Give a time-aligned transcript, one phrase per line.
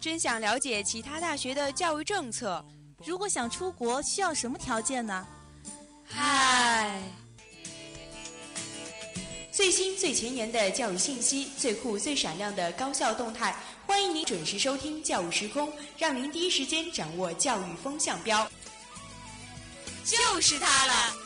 [0.00, 2.64] 真想了解其他大学的教育政策。
[3.04, 5.26] 如果想出国，需要什么条件呢？
[6.08, 7.02] 嗨，
[9.50, 13.56] 最新最前沿的教育信息，最酷最闪亮的高校动态，
[13.86, 15.68] 欢迎您准时收听《教育时空》，
[15.98, 18.48] 让您第一时间掌握教育风向标。
[20.04, 21.25] 就是它了。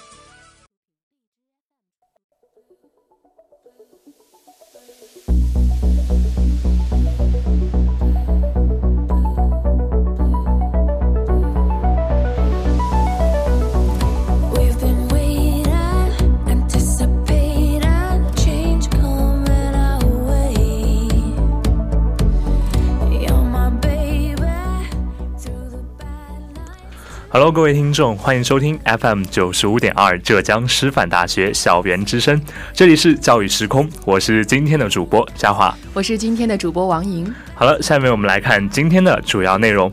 [27.32, 37.32] Hello，各位听众，欢迎收听 FM 九十五点二浙江师范大学校园之声，这里是教育时空，我是今天的主播嘉华，我是今天的主播王莹。
[37.54, 39.92] 好了，下面我们来看今天的主要内容。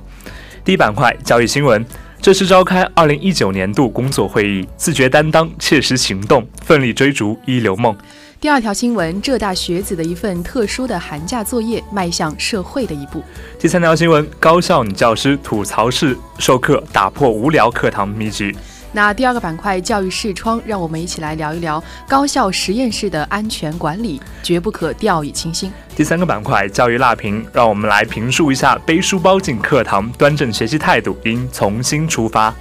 [0.65, 1.85] 第一板块教育新闻，
[2.19, 7.95] 这次召开二零一九年度工作会议，自觉担当，切实行动，奋力追逐一流梦。
[8.39, 13.23] 第二条新闻：浙大学子的一份特殊的寒假作业，迈向社会的一步。
[13.57, 18.55] 第三条新闻：高校女教师吐槽式授课，打破无聊课堂秘籍。
[18.91, 25.73] 那第二个板块教育视窗，让我们一起来聊一聊高校实验室的安全管理，绝不可掉以轻心。
[25.95, 32.53] 第三个板块教育辣评，让我们来评述一下背书包进课堂，端正学习态度应从新出发。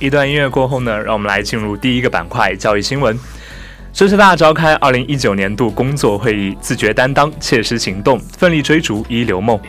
[0.00, 3.16] 一段音乐过后呢，让我们来进入第一个板块教育新闻。
[3.92, 9.60] 浙师大召开二零一九年度工作会议，自觉担当，切实行动，奋力追逐一流梦。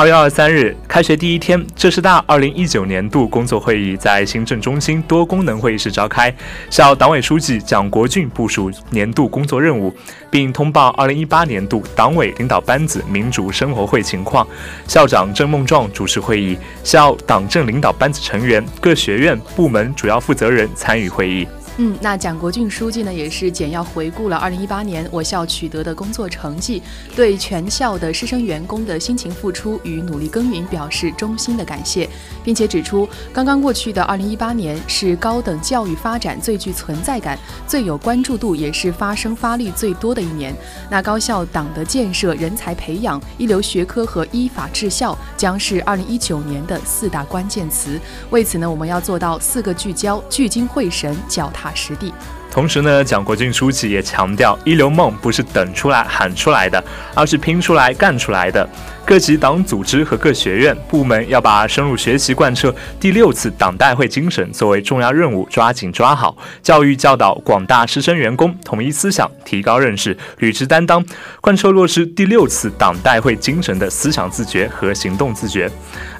[0.00, 6.34] 二月二十三日，开学第一天，浙师大二零一九年度工作会议在行政中心多功能会议室召开。
[6.70, 9.94] 校党委书记蒋国俊部署年度工作任务，
[10.30, 14.48] 并通报二零一八年度党委领导班子民主生活会情况。
[14.86, 21.46] 校长郑梦壮主持会议，校党政领导班子成员、各学院部门主要负责人参与会议。
[21.82, 26.82] 嗯，那蒋国俊书记呢，也是简要回顾了二零一八年我校取得的工作成绩，
[27.16, 32.06] 对全校的师生员工的辛勤付出与努力耕耘表示衷心的感谢，
[32.44, 40.54] 并且指出，刚刚过去的二零一八年是高等教育发展最具存在感、最有关注度，也是发声发力最多的一年。
[40.90, 47.98] 那高校党的建设、人才培养、一流学科和依法治校将是二零一九年的四大关键词。
[48.28, 51.69] 为此呢，我们要做到四个聚焦，聚精会神，脚踏。
[51.74, 52.12] 实地。
[52.50, 56.82] 同时呢，蒋国军书记也强调，一流梦不是等出来喊出来的，
[57.14, 58.68] 而是拼出来干出来的。
[59.04, 66.36] 各级党组织和各学院部门要把深入学习、贯彻第六次党代会精神作为重要任务，抓紧抓好。
[66.62, 71.04] 教育教导广大师生员工统一思想，提高认识，履职担当，
[71.40, 75.68] 贯彻落实第六次党代会精神的思想自觉和行动自觉。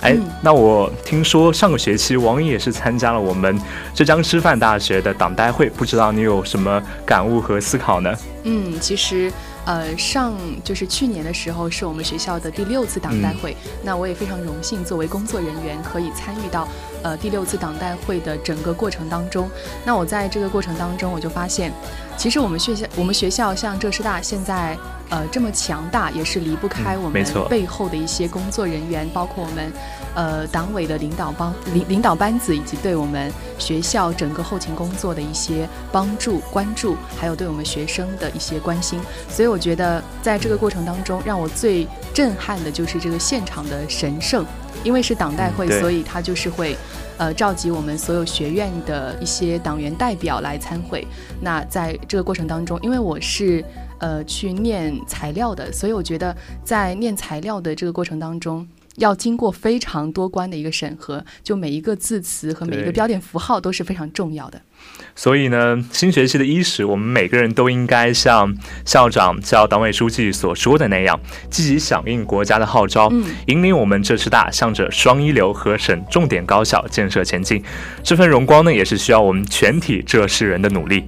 [0.01, 3.57] 哎，那我听说上个学期王也是参加了我们
[3.95, 8.13] 浙江师范大学的党代会，不知道你有什么感悟和思考呢？
[8.43, 9.31] 嗯，其实。
[9.71, 13.57] 呃，上就是去年的时候，是我们学校的第六次党代会。
[13.85, 16.67] 那我也非常荣幸，作为工作人员可以参与到
[17.05, 19.49] 呃第六次党代会的整个过程当中。
[19.85, 21.73] 那我在这个过程当中，我就发现，
[22.17, 24.77] 其实我们学校，我们学校像浙师大现在
[25.09, 29.73] 呃这么强大，也是离不开我们背后的一些工作人员，包括我们。
[30.15, 38.99] 呃，党委的领导帮领领导班子，以及对我们学校整个后勤工作的一些帮助、关注，还有对我们学生的一些关心，
[39.29, 44.45] 所以我觉得在这个过程当中，让我最震撼的就是这个现场的神圣，
[44.83, 46.77] 因为是党代会，所以他就是会，
[47.17, 51.07] 呃，召集我们所有学院的一些党员代表来参会。
[51.41, 53.65] 那在这个过程当中，因为我是
[53.99, 58.67] 呃去念材料的，所以我觉得在念材料的这个过程当中。
[58.97, 64.61] 要经过非常多关的一个审核，就每一个字词和每一个标点符号都是非常重要的。
[65.15, 71.21] 所以呢，新学期的伊始，我们每个人都应该像校长、校党委书记所说的那样，
[71.51, 73.13] 积极响应国家的号召，
[73.47, 77.63] 引领我们浙师大向着双一流和省重点高校建设前进。
[78.03, 81.05] 这份荣光呢，也是需要我们全体浙师人的努力。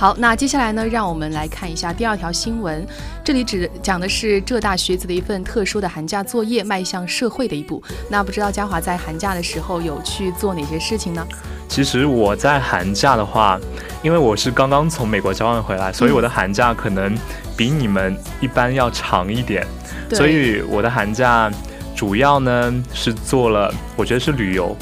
[0.00, 2.86] 好，那接下来呢，让我们来看一下第二条新闻。
[3.22, 7.82] 这里指讲的是浙大学子的一份特殊的寒假作业，迈向社会的一步。
[8.08, 11.22] 那不知道嘉华在寒假的时候有去做哪些事情呢？
[11.68, 13.60] 其实我在寒假的话，
[14.02, 17.14] 因为我是刚刚从美国交换回来，所以我的寒假可能
[17.54, 19.66] 比你们一般要长一点。
[20.12, 21.50] 所以我的寒假
[21.94, 24.74] 主要呢是做了，我觉得是旅游，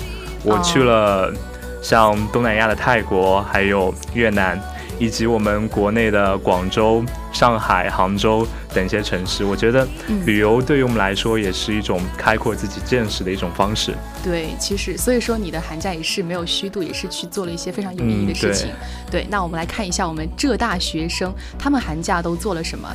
[0.45, 1.35] 我去了
[1.83, 4.57] 像东南亚的泰国，还有越南。
[4.99, 9.87] 以及我们国内的广州、上海、杭州等一些城市，我觉得
[10.25, 13.95] 旅游对于我们来说也是一种开阔自己见识的一种方式。
[14.23, 18.69] 对，其实所以说你的寒假也是没有虚度，也是去做了一些非常有意义的事情。
[19.11, 22.89] 对，那我们来看一下我们浙大学生他们寒假都做了什么。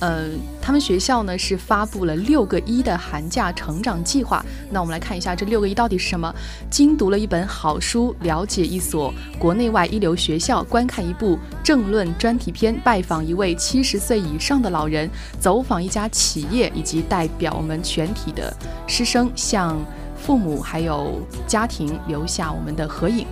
[0.00, 0.30] 呃，
[0.62, 4.42] 他们学校呢是发布了六个一的寒假成长计划。
[4.70, 6.34] 那我们来看一下这六个一到底是什么：
[6.70, 18.52] 精读了一本好书，了解一所国内外一流学校，观看一部政论专题片，拜访一位七十岁以上的老人，走访一家企业，以及代表我们全体的
[18.86, 19.78] 师生向
[20.16, 23.26] 父母还有家庭留下我们的合影。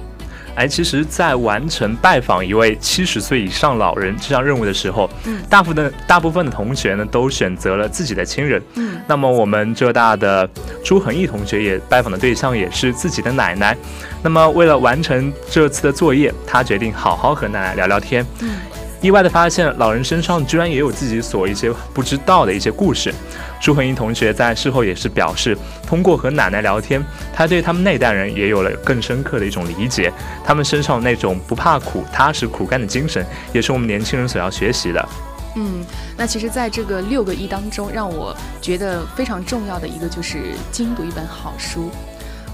[0.54, 8.60] 哎，其实，在完成拜访一位七十岁以上老人这项任务的时候，嗯，大部分大部分的同学呢，都选择了自己的亲人。
[8.74, 10.48] 嗯，那么我们浙大的
[10.84, 13.76] 朱恒毅同学也拜访的对象也是自己的奶奶。
[14.20, 18.26] 那么为了完成这次的作业，他决定好好和奶奶聊聊天。
[18.40, 18.56] 嗯。
[19.00, 23.14] 意外的发现，老人身上居然也有自己所一些不知道的一些故事。
[23.60, 25.56] 朱恒英同学在事后也是表示，
[25.86, 27.00] 通过和奶奶聊天，
[27.32, 30.12] 他对他们那代人也有了更深刻的一种理解。
[30.44, 35.08] 他们身上那种不怕苦、踏实苦干的精神，也是我们年轻人所要学习的。
[35.54, 35.84] 嗯，
[36.16, 41.90] 那其实，在这个六个一当中，让我觉得非常重要的一个就是精读一本好书。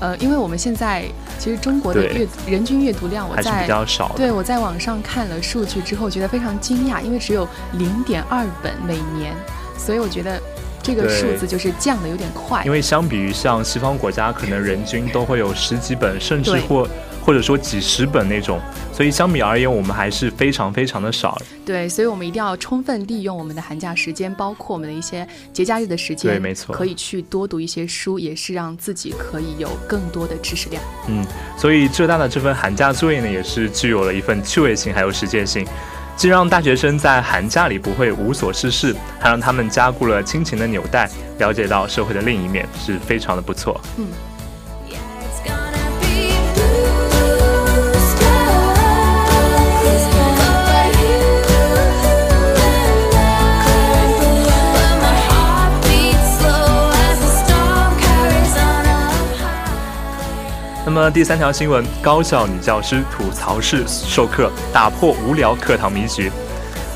[0.01, 1.05] 呃，因为我们现在
[1.39, 3.67] 其实中国的阅人均阅读量，我在
[4.17, 9.35] 对我在网上看了数据之后，觉得非常惊讶，因为只有零点二本每年，
[9.79, 10.41] 所以我觉得
[10.83, 12.63] 这个数字就是降的有点快。
[12.65, 16.89] 因为相比于像西方国家，可能人均都会有十几本，甚至或。
[17.25, 18.61] 或者说几十本那种，
[18.93, 21.41] 所以相比而言，我们还是非常非常的少。
[21.65, 30.83] 对，所以我们一定要充分利用我们的寒假时间，包括我们的一些节假日的时间，对，没错，可以去多读一些书，也是让自己可以有更多的知识量。
[31.09, 31.25] 嗯，
[31.57, 35.67] 所以浙大的这份寒假作业呢，也是具有了一份趣味性还有实践性，
[36.17, 43.81] 既让大学生在寒假里不会无所事事，还让他们加固了亲情的纽带，了解到社会的另一面，是非常的不错。
[43.97, 44.07] 嗯。
[60.95, 66.31] 那么第三条新闻，高校女教师吐槽式授课，打破无聊课堂迷局。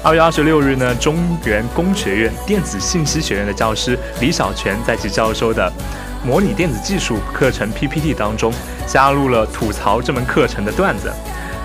[0.05, 5.73] 二月二十六日呢，中原工学院电子信息学院的教师李小泉在其教授的
[6.25, 8.53] 模拟电子技术课程 PPT 当中，
[8.87, 11.12] 加入了吐槽这门课程的段子，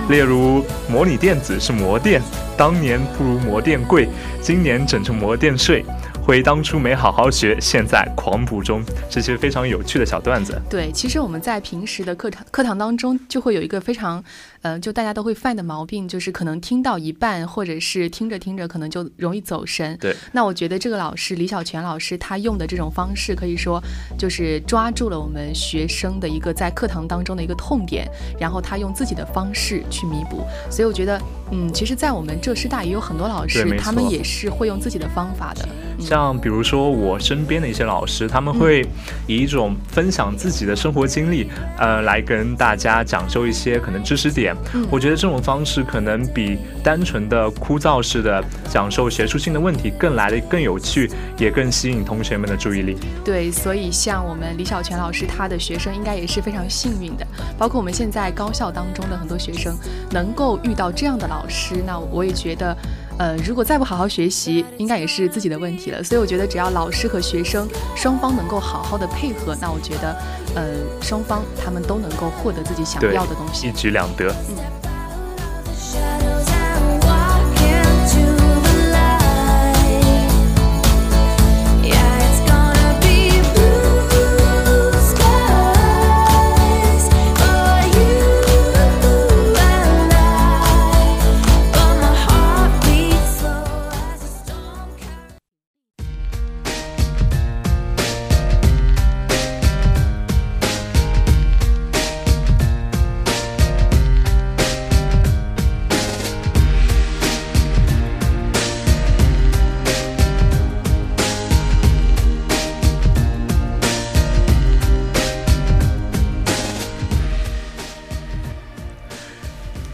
[0.09, 2.19] 例如模拟电子是模电，
[2.57, 4.09] 当年不如模电贵，
[4.41, 5.85] 今年整成模电税。
[6.25, 10.57] 回当初没好好学，现在狂补中，这些非常有趣的小段子。
[10.69, 14.23] 对，其实我们在平时的课堂课堂当中，就会有一个非常。
[14.63, 19.97] 嗯，就大家都会犯的毛病，就是可能听到一半，或者是听着听着，可能就容易走神。
[19.99, 20.15] 对。
[20.31, 23.83] 那我觉得这个老师李小泉老师他用的这种方式，可以说
[24.17, 28.07] 就是抓住了我们学生的一个在课堂当中的一个痛点，
[28.39, 30.45] 然后他用自己的方式去弥补。
[30.71, 35.67] 所以我觉得，嗯，其实，在我们浙师大也有很多老师，他们也是会用自己的方法的。
[35.99, 38.85] 像比如说我身边的一些老师，他们会
[39.27, 44.53] 以一种分享自己的生活经历，呃，来跟大家讲授一些可能知识点。
[44.90, 52.98] 我觉得这种方式可能比单纯的枯燥式的讲授学术性的问题更来的更有趣，也更吸引同学们的注意力。
[53.24, 57.26] 对，所以像我们李小泉老师，他的学生应该也是非常幸运的。
[57.57, 59.76] 包括我们现在高校当中的很多学生，
[60.12, 62.76] 能够遇到这样的老师，那我也觉得，
[63.17, 66.03] 呃，如果再不好好学习，应该也是自己的问题了。
[66.03, 70.15] 所以我觉得，只要老师和学生双方能够好好的配合，那我觉得，
[70.55, 70.63] 呃，
[71.01, 74.33] 双方他们都能够获得自己想要的东西，一举两得。
[74.49, 74.82] 嗯。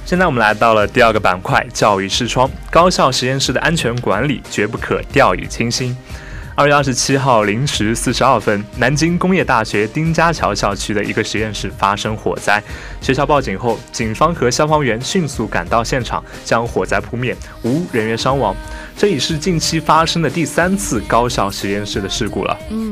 [0.10, 2.50] 现在我们来到了第二个板块——教育视窗。
[2.72, 5.96] 高校实验室的安全管理绝不可掉以轻心。
[6.56, 12.60] 二月二十七号零时四十二分，南京工业大学丁家桥校区的一个实验室发生火灾。
[13.00, 18.56] 学校报警后，警方和消防员迅速赶到现场，将火灾扑灭，无人员伤亡。
[18.98, 22.58] 这已是近期发生的第三次高校实验室的事故了。
[22.72, 22.92] 嗯，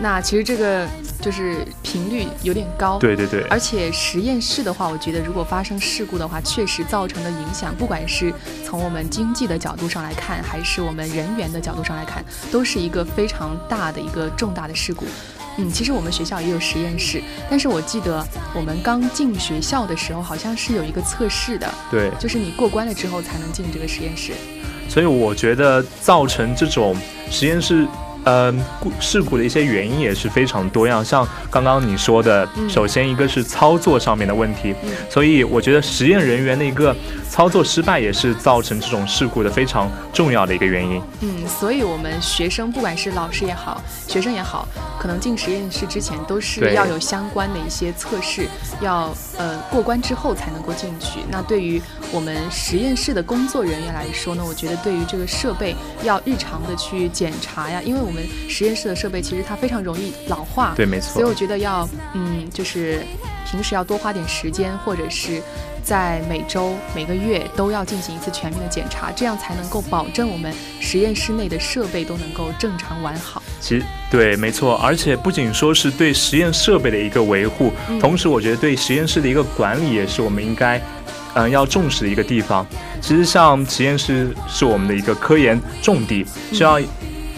[0.00, 0.86] 那其实这个。
[1.20, 8.32] 就是频率有点高，对对对，而且实验室的话，我觉得如果发生事故的话，确实造成的影响，不管是
[8.64, 15.06] 从我们经济的角度上来看，还是我们人员的角度上来看，都是一个非常大的一个重大的事故。
[15.58, 24.34] 嗯，其实我们学校也有实验室，但是我记得我们刚进学校的时候，好像是有一个测试的，对，就是你过关了之后才能进这个实验室。
[24.88, 26.96] 所以我觉得造成这种
[27.28, 27.88] 实验室。
[28.24, 28.52] 呃，
[29.00, 34.74] 事故的一些原因也是非常多样，像刚刚你说的，首先一个是操作上面的问题，
[35.08, 36.94] 所以我觉得实验人员的一个
[37.28, 41.00] 操作失败也是造成这种事故的非常重要的一个原因。
[41.20, 48.46] 嗯，所以我们学生不管是老师也好，学生也好，可能进实验室之前都是要有相关的一些测试，
[48.80, 51.20] 要呃过关之后才能够进去。
[51.30, 51.80] 那对于
[52.12, 58.18] 我们实验室的工作人员来说呢，我觉得对于这个设备要日常的去检查呀，因为我们。
[58.48, 61.12] 实验室的设备其实它非常容易老化，对，没错。
[61.12, 63.04] 所以我觉得要，嗯，就是
[63.50, 65.40] 平时要多花点时间，或者是
[65.82, 73.42] 在每周、每个月都要进行一次全面的检查，这样才能够保证我们实验室内的设备都能够正常完好。
[73.60, 74.76] 其实，对，没错。
[74.76, 80.80] 而且不仅说是对实验设备的一个维护，同时我觉得对实验室的一个管理也是我们应该，
[81.34, 82.66] 嗯，要重视的一个地方。
[83.00, 86.78] 其实像实验室是我们的一个科研重地，需要。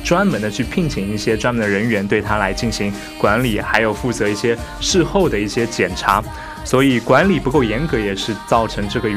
[0.02, 6.22] 专门的去聘请一些专门的人员对他来进行管理，还有负责一些事后的一些检查，
[6.64, 9.08] 所以管理不够严格也是造成这个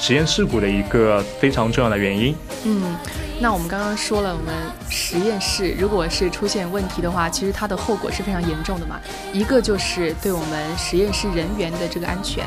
[0.00, 2.34] 实验事故的一个非常重要的原因。
[2.64, 2.96] 嗯，
[3.40, 4.54] 那我们刚刚说了，我们
[4.88, 9.00] 实验室如果是出现问题的话，其实它的后果是非常严重的嘛。
[9.32, 12.44] 一个就是对我们实验室人员的这个安全。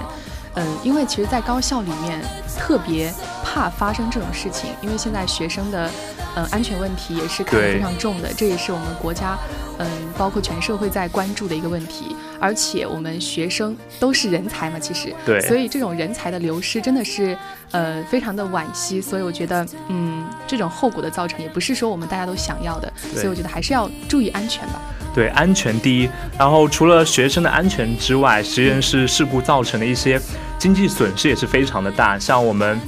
[0.56, 2.22] 嗯，因为其实，在高校里面
[2.58, 5.90] 特别怕发生这种事情，因为现在学生的，
[6.36, 9.38] 嗯，安全问题也是看得非常重的，这也是我们国家，
[9.80, 12.16] 嗯，包括全社会在关注的一个问题。
[12.40, 17.38] 而且我们学生都是人才嘛，其实，对，所以这种人才的流失真的是，
[17.72, 19.02] 呃，非常的惋惜。
[19.02, 24.82] 所以我觉得，嗯，这种后果的造成也不是说我们大家都想要的，所以我觉得还是要注意安全吧。
[25.16, 26.10] 对，安全第一。
[26.38, 30.22] 然后除了学生的安全之外，实验室事故造成的一些。
[30.58, 32.80] 经济损失也是非常的大，像我们，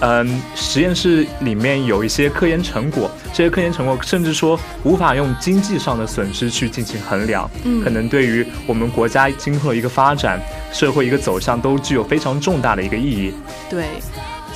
[0.00, 10.38] 嗯，实验室里面有一些科研成果，这些科研成果甚至说无法用经济上的损失去进行衡量，嗯，可能对于我们国家今后一个发展、
[10.70, 13.34] 社会一个走向都具有非常重大的一个意义。
[13.68, 13.86] 对。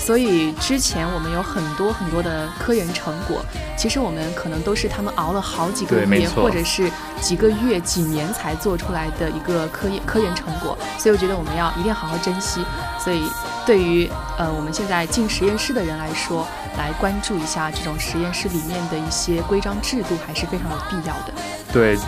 [0.08, 3.44] 所以之前我们有很多很多的科研成果，
[3.76, 10.78] 其实我们可能都是他们熬了好几个月，或者是几个月、几年才做出来的一个科研科研成果。
[10.98, 12.64] 所以我觉得我们要一定要好好珍惜。
[12.98, 13.30] 所以
[13.66, 16.48] 对于呃我们现在进实验室的人来说，
[16.78, 21.34] 来关注一下这种实验室里面的一些规章制度，还是非常有必要的。
[21.70, 21.98] 对。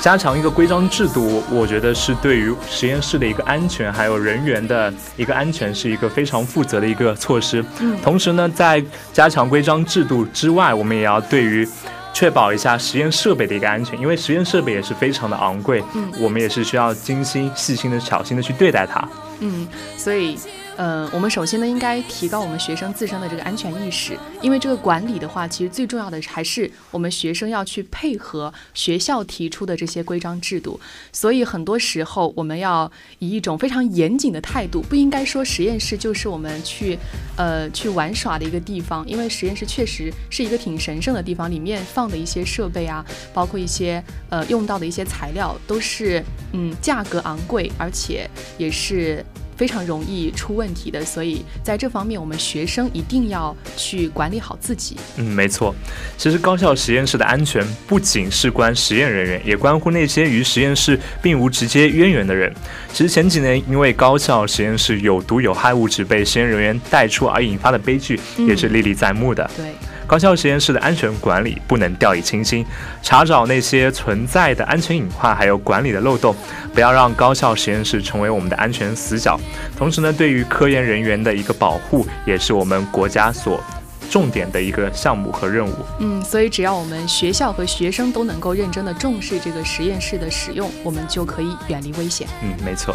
[0.00, 7.64] 加强一个规章制度，我觉得是对于实验室的一个安全，还有人员的一个安全，是一个非常负责的一个措施。
[7.80, 11.66] 嗯，同时呢，在加强规章制度之外，我们也要对于
[12.12, 15.82] 确保一下实验设备的一个安全，因为实验设备也是非常的昂贵。
[15.94, 19.08] 嗯，我们也是需要精心、细心的、小心的去对待它。
[19.40, 20.38] 嗯，所以。
[20.76, 30.78] 呃，我们首先呢，应该提高我们学生自身的这个安全意识，因为这个管理的话，其实最重要的还是我们学生要去配合学校提出的这些规章制度。
[31.12, 32.90] 所以很多时候，我们要
[33.20, 36.98] 以一种非常严谨的态度，不应该说实验室就是我们去
[37.36, 43.02] 呃去玩耍的一个地方，因为实验室确实是一个挺神圣的地方，里面放的一些设备啊，
[43.32, 48.28] 包括一些呃用到的一些材料，都是嗯价格昂贵，而且
[48.58, 49.24] 也是。
[49.56, 54.96] 非常容易出问题的，所以在这方面，我们学生一定要去管理好自己。
[55.16, 55.74] 嗯，没错。
[56.18, 62.52] 其实高校实验室的安全不仅事关实验人员，也关乎那些与实验室并无直接渊源的人。
[62.92, 69.50] 其实前几年因为高校实验室有毒有害物质被实验人员带出而引发的悲剧，也是历历在目的。
[69.56, 69.66] 对。
[70.06, 72.64] 高校实验室的安全管理不能掉以轻心，
[73.02, 76.34] 查找那些存在的安全隐患，还有管理的漏洞，
[76.72, 79.38] 不要让高校实验室成为我们的安全死角。
[79.76, 83.60] 同时呢，对于科研人员的一个保护，也是我们国家所。
[84.08, 85.74] 重点的一个项目和任务。
[85.98, 92.28] 嗯，所以只要我们学校和学生都能够认真的重视这个实验室的使用，我们就可以远离危险。
[92.40, 92.94] 嗯，没错。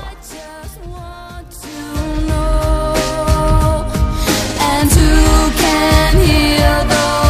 [4.58, 6.41] And who can hear?
[6.62, 7.21] you're the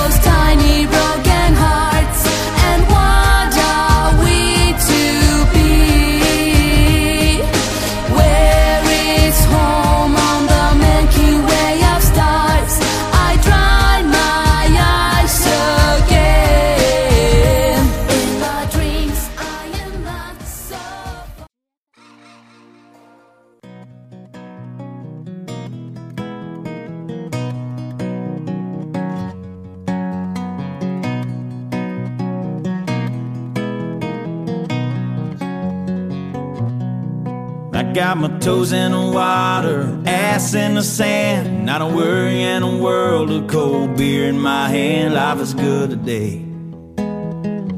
[37.84, 41.66] got my toes in the water, ass in the sand.
[41.66, 45.14] Not a worry in a world of cold beer in my hand.
[45.14, 46.46] Life is good today.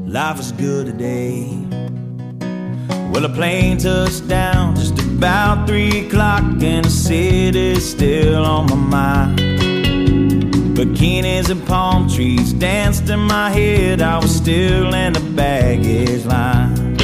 [0.06, 1.48] Life is good today.
[3.12, 8.74] Well, a plane touched down just about three o'clock, and the city's still on my
[8.74, 9.38] mind.
[10.76, 14.02] Bikinis and palm trees danced in my head.
[14.02, 16.96] I was still in the baggage line.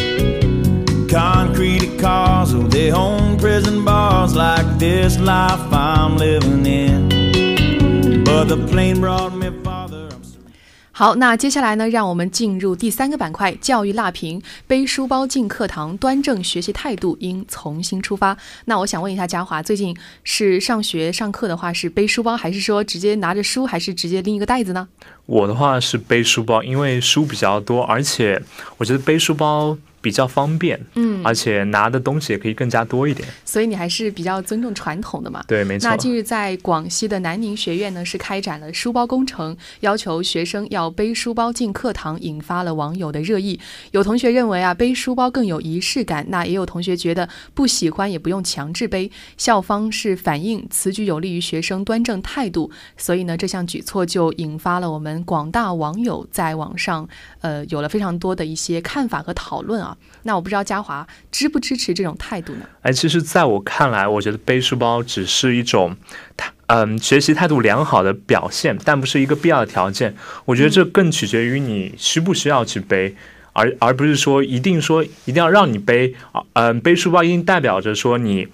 [1.08, 1.69] Concrete
[2.00, 8.24] cars, oh, they own prison bars like this life I'm living in.
[8.24, 10.08] But the plane brought me farther.
[10.22, 10.38] So
[10.92, 14.40] 好，那接下来呢，让我们进入第三个板块——教育辣评。
[14.66, 18.36] 背书包进课堂，端正学习态度应从新出发。
[18.64, 24.88] 那我想问一下嘉华，最近是上学上课的话是背书包，还是说直接拿着书，还是直接拎一个袋子呢？
[25.26, 28.42] 我的话是背书包，因为书比较多，而且
[28.78, 33.28] 我觉得背书包比较方便，嗯，而且拿的东西也可以更加多一点。
[33.44, 35.44] 所以你还是比较尊重传统的嘛？
[35.46, 35.96] 对，没错那。
[35.96, 43.60] 近日在广西的南宁学院呢，是开展了书包工程，要求学生要背书包进课堂，引发了网友的热议。
[43.90, 49.10] 有同学认为啊，背书包更有仪式感，那也有同学觉得不喜欢也不用强制背。
[49.36, 57.06] 校方是反映此举有利于学生端正态度，所以呢，这项举措就引发了我们广大网友在网上
[57.40, 59.89] 呃有了非常多的一些看法和讨论啊。
[60.22, 62.66] 那我不知道嘉华支不支持这种态度呢？
[62.82, 65.96] 哎，其实在我看来，我觉得背书包只是一种，
[66.66, 70.14] 嗯，学习态度良好的表现，但不是一个必要的条件。
[70.44, 73.14] 我觉得这更取决于你需不需要去背，
[73.52, 76.14] 而而不是说一定说一定要让你背。
[76.32, 78.46] 啊嗯、背书包一定代表着说你，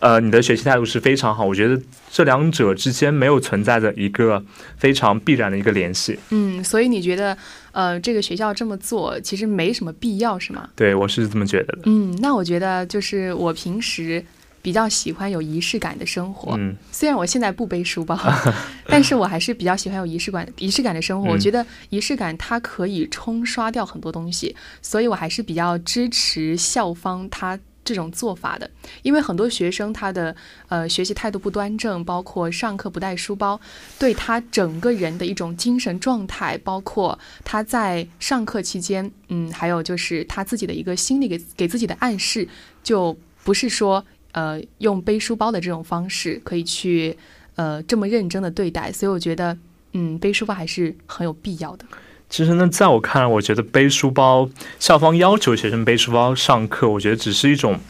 [0.00, 1.44] 呃，你的学习态度是非常好。
[1.44, 4.42] 我觉得这两者之间没有存在着一个
[4.76, 6.18] 非常必然的一个联系。
[6.30, 7.36] 嗯，所以你觉得，
[7.72, 10.68] 呃，这个学校这么做其实没什么必要，是吗？
[10.74, 11.82] 对我是这么觉得的。
[11.84, 14.24] 嗯，那我觉得就是我平时
[14.62, 16.54] 比较喜欢有仪式感的生活。
[16.58, 18.18] 嗯，虽然我现在不背书包，
[18.88, 21.30] 但是我还是比较喜欢有仪式感、仪式感的生活。
[21.30, 28.70] 我嗯觉得仪式感它可以冲刷掉很多东西，所以我还是比较支持校方他这种做法的。
[29.02, 30.34] 因为很多学生他的
[30.68, 33.60] 呃学习态度不端正，包括上课不带书包，
[33.98, 42.46] 对他整个人的一种精神状态，包括他在上课期间，嗯，还有就是他自己的一个心理给给自己的暗示，
[42.82, 47.16] 就不是说呃用背书包的这种方式可以去
[47.56, 49.56] 呃这么认真的对待，所以我觉得
[49.92, 51.84] 嗯背书包还是很有必要的。
[52.30, 57.80] 其实呢，在我看来，我觉得背书包，校方要求学生背书包上课，我觉得只是一种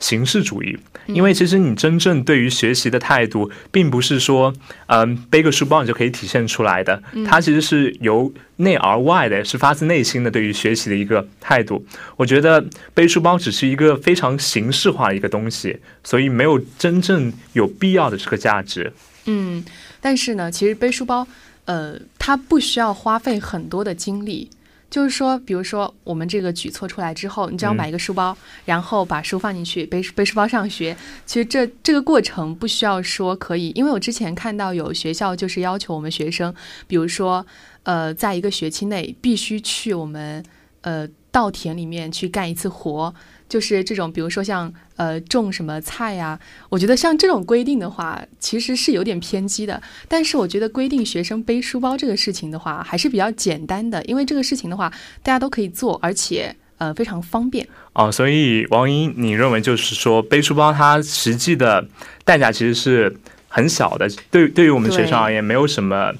[0.00, 0.78] 形式主义。
[1.06, 4.54] 因为其实你真正对于学习的态度，并不是说，
[4.86, 7.02] 嗯，背个书包你就可以体现出来的。
[7.26, 11.84] 它其实是由内而外的，是发自内心的对于学习的一个态度。
[12.16, 18.92] 我觉得背书包只是一个非常形式化的一个东西，所以没有真正有必要的这个价值。
[19.24, 19.64] 嗯，
[20.00, 21.26] 但是呢，其实背书包，
[21.70, 24.50] 呃，他不需要花费很多的精力。
[24.90, 30.96] 就是说，比如说我们这个举措出来之后，你只要嗯买一个书包，然后把书放进去，背背书包上学。
[31.24, 36.52] 其实这这个过程不需要说可以，因为我之前看到有学校就是要求我们学生，
[36.88, 37.46] 比如说，
[37.84, 40.44] 呃，在一个学期内必须去我们
[40.80, 43.14] 呃稻田里面去干一次活，
[43.50, 49.82] 就是这种，比如说像呃种什么菜呀、我觉得像这种规定的话，其实是有点偏激的。
[50.08, 54.88] 但是我觉得规定学生背书包这个事情的话，还是比较简单的，因为这个事情的话，
[55.24, 57.66] 大家都可以做，而且呃非常方便。
[57.94, 61.84] 哦，所以王英，你认为就是说背书包它实际的
[62.24, 63.14] 代价其实是
[63.48, 66.14] 很小的，对对于我们学生而言没有什么，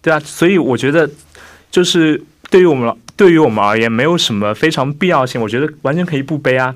[0.00, 1.10] 对啊，所以我觉得
[1.68, 6.74] 就是对于我们对于我们而言没有什么非常必要性，我觉得完全可以不背啊。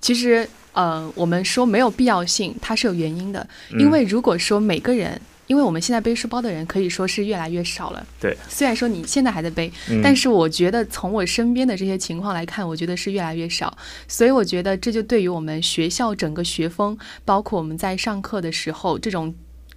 [0.00, 5.20] 其实呃，我们说没有必要性，它是有原因的，嗯因为如果说每个人。
[5.48, 8.04] 因为我们现在背书包的人可以说是越来越少了。
[8.20, 13.78] 对，虽然说你现在还在背，嗯但是我觉得从我身边的这些情况来看，我觉得是越来越少。
[14.08, 19.32] 所以我觉得这就对于我们学校整个学风，包括我们在上课的时候这种。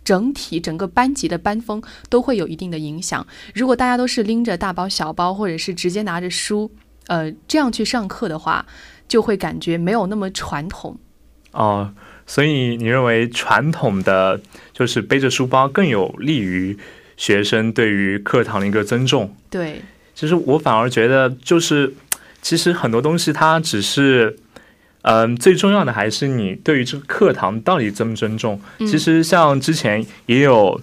[0.09, 3.27] 整体整个班级的班风都会有一定的影响。
[3.53, 6.71] 如果大家都是拎着大包小包，或者是直接拿着书，
[7.05, 8.65] 呃，这样去上课的话，
[9.07, 10.97] 就会感觉没有那么传统。
[11.51, 11.93] 哦，
[12.25, 14.41] 所以你认为传统的
[14.73, 16.75] 就是背着书包更有利于
[17.15, 19.31] 学生对于课堂的一个尊重？
[19.51, 19.79] 对，
[20.15, 21.93] 其实我反而觉得，就是
[22.41, 24.39] 其实很多东西它只是，
[25.03, 28.59] 嗯、最重要的还是你对于这个课堂到底尊不尊重。
[28.79, 30.79] 嗯其实像之前也有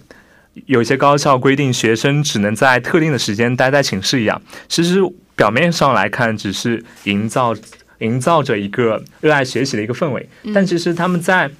[0.66, 5.00] 有一些高校规定，学生只能在特定的时间待在寝室一样，其实
[5.34, 7.54] 表面上来看只是营造
[7.98, 11.50] 营造着一个热爱学习的一个氛围，但其实他们在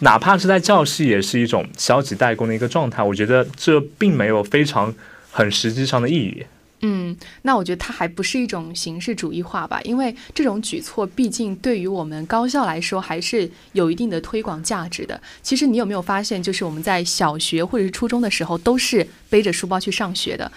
[0.00, 3.02] 哪怕是在教室，也是一种消极怠工的一个状态。
[3.02, 4.92] 我觉得这并没有非常
[5.30, 6.44] 很实际上的意义。
[6.82, 15.20] 嗯，那我觉得它还不是一种形式主义化吧，因为这种举措毕竟对于我们高校来说还是有一定的推广价值的。
[15.42, 20.50] 其实你有没有发现，就是我们在小学或者是初中的时候都是背着书包去上学的，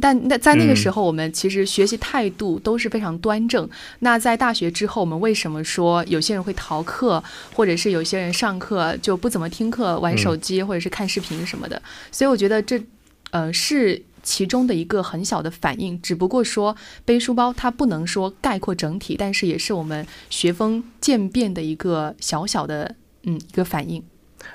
[0.00, 3.68] 但那在那个时候我们其实学习态度都是非常端正。
[3.98, 11.82] 那在大学之后，我们为什么说有些人会逃课，或者是有些人上课就不怎么听课，玩手机或者是看视频什么的？
[12.10, 12.82] 所以我觉得这，
[13.30, 14.02] 呃，是。
[14.26, 24.02] 其中的一个很小的反应，只不过说背书包，它不能说概括整体，但是也是我们学风渐变的一个小小的嗯一个反应。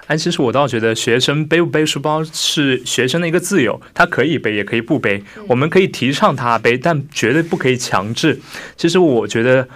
[0.07, 8.41] 哎，其实我倒觉得学生背不背书包是学生的一个自由，他可以背也可以不背，我们可以提倡他背，但绝对不可以强制。
[8.75, 9.67] 其实我觉得，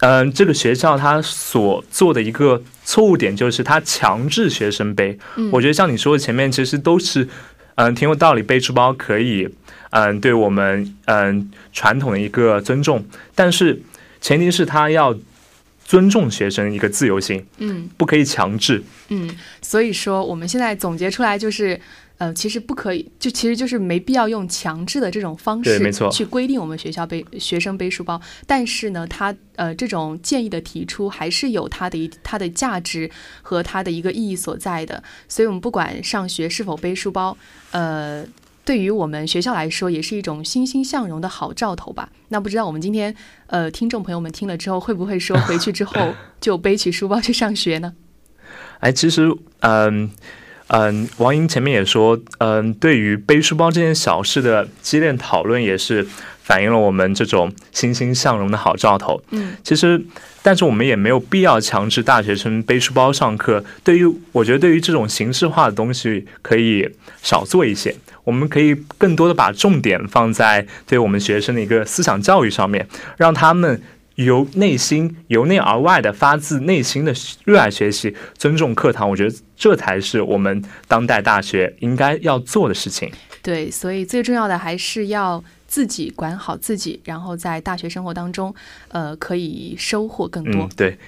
[0.00, 5.18] 嗯，这个学校他所做的一个错误点就是他强制学生背。
[5.50, 7.28] 我觉得像你说的前面，其实都是。
[7.76, 8.42] 嗯，挺有道理。
[8.42, 9.48] 背书包可以，
[9.90, 13.04] 嗯，对我们嗯传统的一个尊重，
[13.34, 13.82] 但是
[14.20, 15.16] 前提是他要
[15.84, 19.30] 尊重学生一个自由性，嗯，不可以强制，嗯。
[19.60, 21.80] 所以说，我们现在总结出来就是。
[22.22, 28.20] 呃，其实不可以，就其实就是没必要用强制的这种方式去规定我们学校背学生背书包。
[28.46, 33.10] 但是呢，他呃这种建议的提出还是有它的一它的价值
[33.42, 35.02] 和它的一个意义所在的。
[35.26, 37.36] 所以，我们不管上学是否背书包，
[37.72, 38.24] 呃，
[38.64, 42.08] 对于我们学校来说，也是一种欣欣向荣的好兆头吧。
[42.28, 43.12] 那不知道我们今天
[43.48, 47.94] 呃听众朋友们听了之后，会不会说回去之后 就背起书包去上学呢？
[48.78, 50.08] 哎，其实嗯。
[50.72, 56.06] 嗯，王莹前面也说，嗯，对于背书包这件小事的激烈讨论，也是
[56.42, 59.22] 反映了我们这种欣欣向荣的好兆头。
[59.32, 60.02] 嗯，其实，
[60.42, 63.62] 但是我们也没有必要强制大学生背书包上课。
[63.84, 66.88] 对于，我觉得对于这种形式化的东西，可以
[67.22, 67.94] 少做一些。
[68.24, 73.82] 我们可以更多的把重点放在对我们学生的一个思想教育上面，让他们。
[74.16, 83.10] 由内心、由内而外的发自内心的热爱学习、尊重课堂，我觉得这才是我们当代大学应该要做的事情。
[83.42, 88.54] 对，所以最重要的还是要自己管好自己，然后在大学生活当中，
[88.88, 90.68] 呃，可以收获更多。
[90.76, 90.98] 对。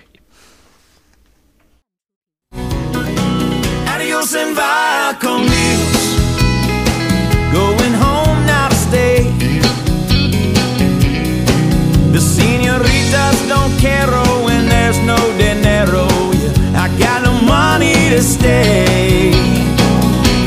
[13.14, 16.06] Just don't care oh, when there's no dinero.
[16.40, 19.30] Yeah, I got no money to stay.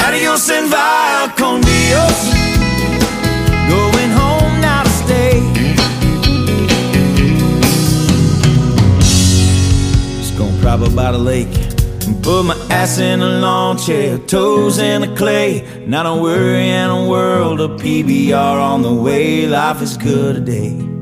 [0.05, 2.19] Adios and vaya con Dios.
[3.73, 5.35] Going home now to stay.
[10.19, 11.55] Just gonna up by the lake.
[12.05, 15.49] And put my ass in a lawn chair, toes in the clay.
[15.85, 19.47] Not a worry in a world of PBR on the way.
[19.47, 20.96] Life is good today.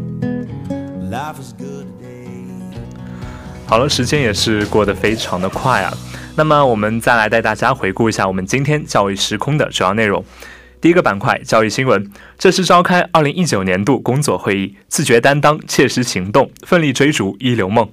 [3.67, 5.91] 好了，时间也是过得非常的快啊。
[6.35, 10.23] 那么我们再来带大家回顾一下我们今天教育时空的主要内容。
[10.81, 17.89] 第一个板块，教育新闻，这是召开二零一九年度工作会议，自觉担当，切实行动，奋力追逐一流梦。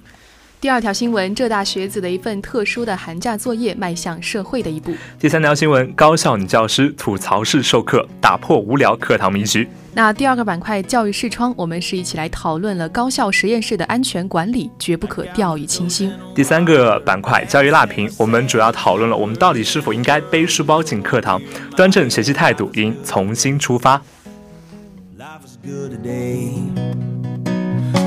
[0.63, 4.95] 第二条新闻，浙大学子的一份特殊的寒假作业，迈向社会的一步。
[5.19, 9.67] 第三条新闻，高校女教师吐槽式授课，打破无聊课堂迷局。
[9.93, 16.09] 那第二个板块，教育视窗，我们是一起来讨论了高校实验室的安全管理，绝不可掉以轻心。
[16.33, 21.41] 第三个板块，教育辣评，我们主要讨论了我们到底是否应该背书包进课堂，
[21.75, 24.01] 端正学习态度应从新出发。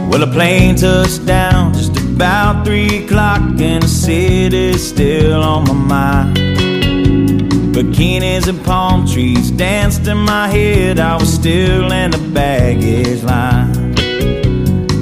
[0.08, 5.74] Well, a plane touched down just about three o'clock, and the city's still on my
[5.74, 6.36] mind.
[7.74, 13.94] Bikinis and palm trees danced in my head, I was still in the baggage line.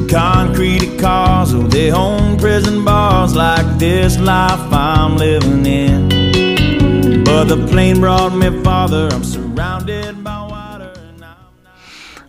[0.09, 7.23] Concrete cars, with their own prison bars like this life I'm living in.
[7.25, 10.24] But the plane brought me farther, I'm surrounded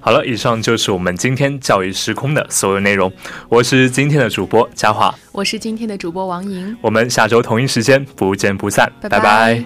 [0.05, 3.11] 好了，以上就是我们今天教育时空的所有内容。
[3.49, 6.77] 我是今天的主播嘉华，我是今天的主播王莹。
[6.79, 9.65] 我们下周同一时间不见不散，拜拜。